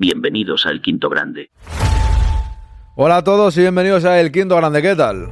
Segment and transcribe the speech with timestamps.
[0.00, 1.50] Bienvenidos al Quinto Grande.
[2.96, 5.28] Hola a todos y bienvenidos a El Quinto Grande, ¿qué tal?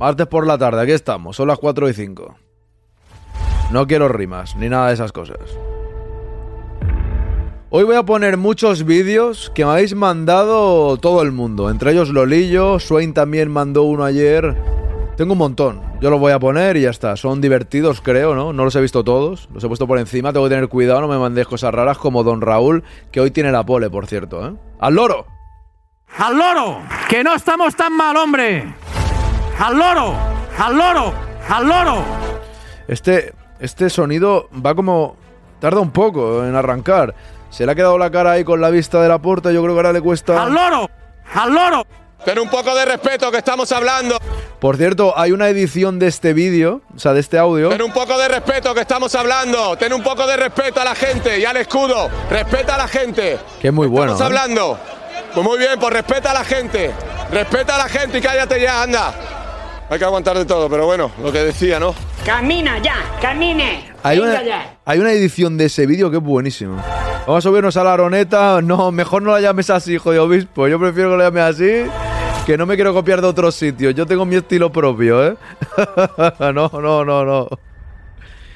[0.00, 2.34] Martes por la tarde, aquí estamos, son las 4 y 5.
[3.70, 5.36] No quiero rimas, ni nada de esas cosas.
[7.68, 12.08] Hoy voy a poner muchos vídeos que me habéis mandado todo el mundo, entre ellos
[12.08, 14.56] Lolillo, Swain también mandó uno ayer.
[15.16, 17.16] Tengo un montón, yo los voy a poner y ya está.
[17.16, 18.54] Son divertidos, creo, ¿no?
[18.54, 21.08] No los he visto todos, los he puesto por encima, tengo que tener cuidado, no
[21.08, 24.54] me mandéis cosas raras como Don Raúl, que hoy tiene la pole, por cierto, ¿eh?
[24.80, 25.26] ¡Al loro!
[26.16, 26.78] ¡Al loro!
[27.10, 28.74] ¡Que no estamos tan mal, hombre!
[29.58, 30.14] ¡Al loro!
[30.58, 31.12] ¡Al loro!
[31.48, 32.02] ¡Al loro!
[32.88, 35.16] Este, este sonido va como...
[35.60, 37.14] Tarda un poco en arrancar.
[37.50, 39.74] Se le ha quedado la cara ahí con la vista de la puerta, yo creo
[39.74, 40.42] que ahora le cuesta...
[40.42, 40.90] ¡Al loro!
[41.34, 41.86] ¡Al loro!
[42.24, 44.16] Ten un poco de respeto que estamos hablando.
[44.60, 47.68] Por cierto, hay una edición de este vídeo, o sea, de este audio.
[47.68, 49.76] Ten un poco de respeto que estamos hablando.
[49.76, 52.08] Ten un poco de respeto a la gente y al escudo.
[52.30, 53.38] Respeta a la gente.
[53.60, 54.12] Que es muy bueno.
[54.12, 54.38] Estamos ¿eh?
[54.38, 54.78] hablando.
[55.34, 56.92] Pues muy bien, pues respeta a la gente.
[57.32, 59.14] Respeta a la gente y cállate ya, anda.
[59.90, 61.94] Hay que aguantar de todo, pero bueno, lo que decía, ¿no?
[62.24, 63.92] Camina ya, camine.
[64.04, 64.76] Hay una, ya.
[64.84, 66.76] hay una edición de ese vídeo que es buenísimo.
[67.26, 68.60] Vamos a subirnos a la aroneta.
[68.62, 70.68] No, mejor no la llames así, hijo de obispo.
[70.68, 72.11] Yo prefiero que la llames así.
[72.46, 73.94] Que no me quiero copiar de otros sitios.
[73.94, 75.36] Yo tengo mi estilo propio, ¿eh?
[76.40, 77.48] no, no, no, no.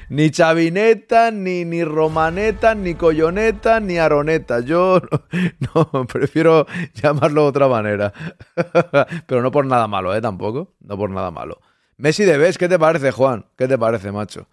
[0.09, 1.83] Ni chavinetas, ni, ni
[2.75, 4.65] ni collonetas, ni aronetas.
[4.65, 5.01] Yo
[5.75, 8.11] no, prefiero llamarlo de otra manera.
[9.25, 10.21] Pero no por nada malo, ¿eh?
[10.21, 10.73] Tampoco.
[10.81, 11.61] No por nada malo.
[11.95, 13.45] Messi de Bes, ¿qué te parece, Juan?
[13.57, 14.47] ¿Qué te parece, macho?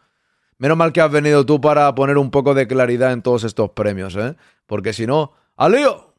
[0.58, 3.70] Menos mal que has venido tú para poner un poco de claridad en todos estos
[3.70, 4.36] premios, ¿eh?
[4.66, 6.14] Porque si no, ¡al lío!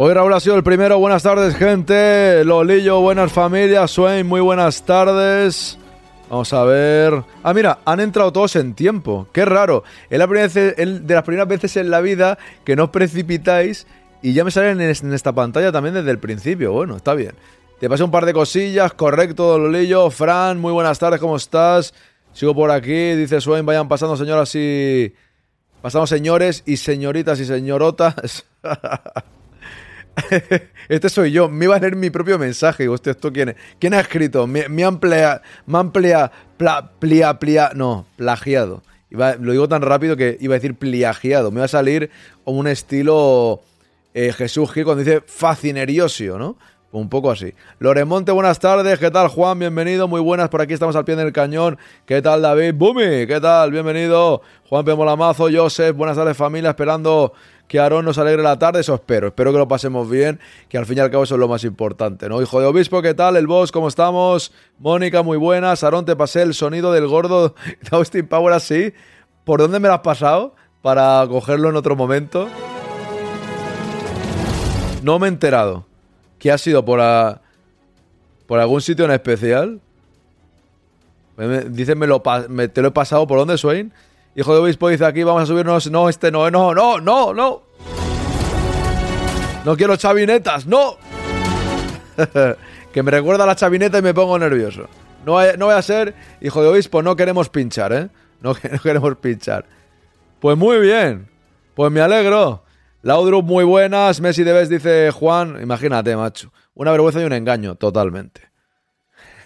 [0.00, 0.98] Hoy Raúl ha sido el primero.
[1.00, 2.44] Buenas tardes, gente.
[2.44, 3.90] Lolillo, buenas familias.
[3.90, 5.76] Swain, muy buenas tardes.
[6.30, 7.24] Vamos a ver.
[7.42, 9.26] Ah, mira, han entrado todos en tiempo.
[9.32, 9.84] Qué raro.
[10.10, 13.86] Es la de las primeras veces en la vida que no os precipitáis
[14.20, 16.72] y ya me salen en, es- en esta pantalla también desde el principio.
[16.72, 17.32] Bueno, está bien.
[17.80, 18.92] Te pasé un par de cosillas.
[18.92, 20.10] Correcto, Lolillo.
[20.10, 21.18] Fran, muy buenas tardes.
[21.20, 21.94] ¿Cómo estás?
[22.34, 23.12] Sigo por aquí.
[23.14, 25.14] Dice Swain, vayan pasando, señoras y.
[25.80, 28.44] Pasamos, señores y señoritas y señorotas.
[30.88, 31.48] Este soy yo.
[31.48, 32.84] Me iba a leer mi propio mensaje.
[32.84, 33.56] Digo, ¿esto quién es?
[33.78, 34.46] ¿Quién ha escrito?
[34.46, 38.82] Me, me amplía, me amplía, pla, plia, plia- no, plagiado.
[39.10, 41.50] Lo digo tan rápido que iba a decir pliagiado.
[41.50, 42.10] Me iba a salir
[42.44, 43.60] como un estilo
[44.14, 46.56] eh, Jesús Gil cuando dice fascineriosio, ¿no?
[46.90, 47.52] Un poco así.
[47.80, 48.98] Loremonte, buenas tardes.
[48.98, 49.58] ¿Qué tal, Juan?
[49.58, 50.08] Bienvenido.
[50.08, 50.48] Muy buenas.
[50.48, 51.76] Por aquí estamos al pie del cañón.
[52.06, 52.72] ¿Qué tal, David?
[52.74, 53.70] Bumi, ¿qué tal?
[53.72, 54.40] Bienvenido.
[54.70, 55.94] Juan Pemolamazo, Joseph.
[55.94, 56.70] Buenas tardes, familia.
[56.70, 57.34] Esperando
[57.68, 58.80] que Aarón nos alegre la tarde.
[58.80, 59.28] Eso espero.
[59.28, 60.40] Espero que lo pasemos bien.
[60.68, 62.42] Que al fin y al cabo eso es lo más importante, ¿no?
[62.42, 63.36] Hijo de obispo, ¿qué tal?
[63.36, 64.52] El boss, ¿cómo estamos?
[64.78, 65.84] Mónica, muy buenas.
[65.84, 68.94] Aarón, te pasé el sonido del gordo de Austin Power así.
[69.44, 70.56] ¿Por dónde me lo has pasado?
[70.82, 72.48] Para cogerlo en otro momento.
[75.02, 75.86] No me he enterado.
[76.38, 76.84] ¿Qué ha sido?
[76.84, 77.00] ¿Por,
[78.46, 79.80] por algún sitio en especial?
[81.68, 83.26] Dicen, me lo, te lo he pasado.
[83.26, 83.92] ¿Por dónde, Swain?
[84.38, 85.90] Hijo de obispo dice aquí, vamos a subirnos.
[85.90, 87.62] No, este no, no, no, no, no.
[89.64, 90.96] No quiero chavinetas, no.
[92.92, 94.86] que me recuerda la chavineta y me pongo nervioso.
[95.26, 98.10] No, no voy a ser, hijo de obispo, no queremos pinchar, ¿eh?
[98.40, 99.66] No, no queremos pinchar.
[100.38, 101.28] Pues muy bien.
[101.74, 102.62] Pues me alegro.
[103.02, 104.20] Laudrup, muy buenas.
[104.20, 105.60] Messi debes, dice Juan.
[105.60, 106.52] Imagínate, macho.
[106.74, 108.42] Una vergüenza y un engaño, totalmente.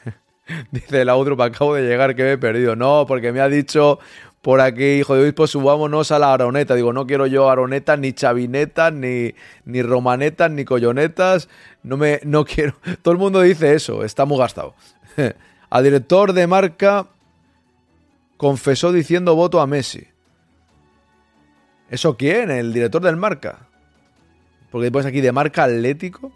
[0.70, 2.76] dice Laudrup, acabo de llegar que me he perdido.
[2.76, 3.98] No, porque me ha dicho
[4.42, 6.74] por aquí, hijo de obispo, subámonos a la aroneta.
[6.74, 9.34] Digo, no quiero yo aronetas, ni chavinetas, ni,
[9.64, 11.48] ni romanetas, ni collonetas.
[11.84, 12.74] No me, no quiero.
[13.02, 14.74] Todo el mundo dice eso, está muy gastado.
[15.70, 17.06] a director de marca
[18.36, 20.08] confesó diciendo voto a Messi.
[21.88, 22.50] ¿Eso quién?
[22.50, 23.68] ¿El director del marca?
[24.72, 26.32] Porque después aquí de marca Atlético.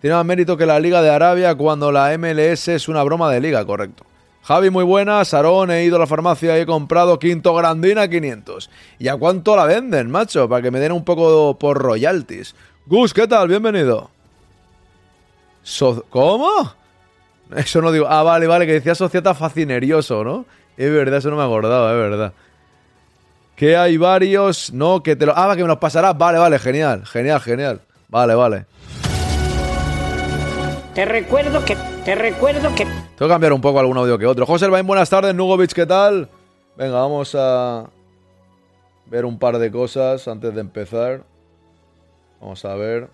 [0.00, 3.40] Tiene más mérito que la Liga de Arabia cuando la MLS es una broma de
[3.40, 4.04] liga, correcto.
[4.44, 5.24] Javi, muy buena.
[5.24, 8.70] Sarón, he ido a la farmacia y he comprado Quinto Grandina 500.
[8.98, 10.48] ¿Y a cuánto la venden, macho?
[10.48, 12.54] Para que me den un poco por royalties.
[12.86, 13.46] Gus, ¿qué tal?
[13.46, 14.10] Bienvenido.
[16.10, 16.72] ¿Cómo?
[17.54, 18.06] Eso no digo.
[18.08, 20.44] Ah, vale, vale, que decía Societa fascinerioso, ¿no?
[20.76, 22.32] Es verdad, eso no me acordaba, es verdad.
[23.54, 25.34] Que hay varios, no, que te lo.
[25.36, 26.18] Ah, que me los pasarás.
[26.18, 27.80] Vale, vale, genial, genial, genial.
[28.08, 28.66] Vale, vale.
[30.94, 31.74] Te recuerdo que.
[32.04, 32.84] Te recuerdo que.
[32.84, 34.44] Tengo que cambiar un poco algún audio que otro.
[34.44, 35.34] José Elbain, buenas tardes.
[35.34, 36.28] Nugovic, ¿qué tal?
[36.76, 37.88] Venga, vamos a
[39.06, 41.24] ver un par de cosas antes de empezar.
[42.40, 43.08] Vamos a ver.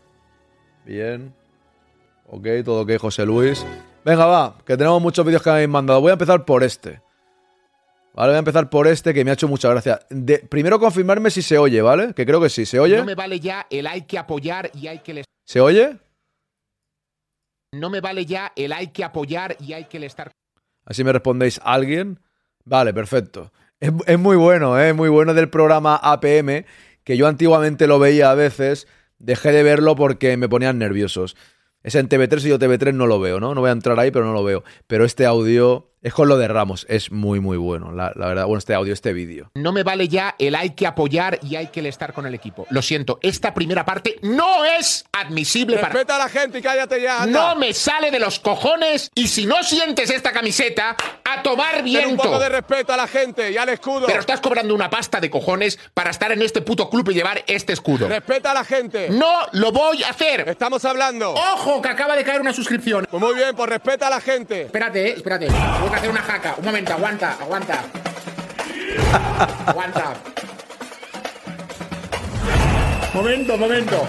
[0.85, 1.33] Bien.
[2.29, 3.65] Ok, todo ok, José Luis.
[4.05, 6.01] Venga, va, que tenemos muchos vídeos que me habéis mandado.
[6.01, 7.01] Voy a empezar por este.
[8.13, 10.01] Vale, voy a empezar por este que me ha hecho mucha gracia.
[10.11, 12.13] De, primero confirmarme si se oye, ¿vale?
[12.13, 12.67] Que creo que sí.
[12.67, 12.97] ¿Se oye?
[12.97, 15.25] No me vale ya el hay que apoyar y hay que les...
[15.45, 15.97] ¿Se oye?
[17.73, 20.31] No me vale ya el hay que apoyar y hay que estar...
[20.87, 22.21] Así me respondéis alguien.
[22.65, 23.53] Vale, perfecto.
[23.79, 24.95] Es, es muy bueno, ¿eh?
[24.95, 26.65] Muy bueno del programa APM,
[27.05, 28.89] que yo antiguamente lo veía a veces.
[29.19, 31.37] Dejé de verlo porque me ponían nerviosos.
[31.83, 33.55] Es en TV3 y yo TV3 no lo veo, ¿no?
[33.55, 34.65] No voy a entrar ahí, pero no lo veo.
[34.87, 38.45] Pero este audio es con lo de Ramos, es muy, muy bueno, la, la verdad.
[38.47, 39.51] Bueno, este audio, este vídeo.
[39.55, 42.67] No me vale ya el hay que apoyar y hay que estar con el equipo.
[42.71, 45.95] Lo siento, esta primera parte no es admisible para.
[45.95, 47.23] Respeta a la gente y cállate ya.
[47.25, 47.55] anda.
[47.55, 50.97] No me sale de los cojones y si no sientes esta camiseta,
[51.39, 52.23] a tomar Ten un viento.
[52.23, 54.07] poco de respeto a la gente y al escudo.
[54.07, 57.43] Pero estás cobrando una pasta de cojones para estar en este puto club y llevar
[57.47, 58.09] este escudo.
[58.09, 59.09] Respeta a la gente.
[59.11, 60.49] No lo voy a hacer.
[60.49, 61.33] Estamos hablando.
[61.33, 63.07] Ojo, que acaba de caer una suscripción.
[63.11, 64.63] Pues muy bien, pues respeta a la gente.
[64.63, 65.47] Espérate, eh, espérate.
[65.47, 66.55] Tengo que hacer una jaca.
[66.59, 67.85] Un momento, aguanta, aguanta.
[69.67, 70.15] aguanta.
[73.15, 74.07] Momento, momento.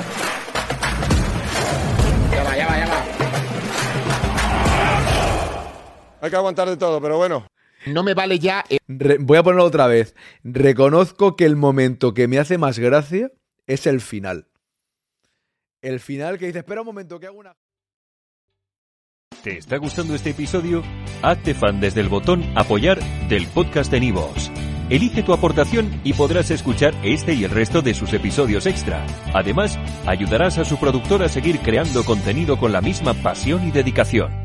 [2.33, 3.18] Ya va, ya va, ya va.
[6.21, 7.47] Hay que aguantar de todo, pero bueno.
[7.85, 10.15] No me vale ya el Re- voy a ponerlo otra vez.
[10.43, 13.31] Reconozco que el momento que me hace más gracia
[13.67, 14.47] es el final.
[15.81, 17.55] El final que dice, espera un momento, que hago una...
[19.43, 20.83] ¿Te está gustando este episodio?
[21.21, 22.99] Hazte fan desde el botón Apoyar
[23.29, 24.51] del podcast de Nivos.
[24.89, 29.05] Elige tu aportación y podrás escuchar este y el resto de sus episodios extra.
[29.33, 34.38] Además, ayudarás a su productor a seguir creando contenido con la misma pasión y dedicación.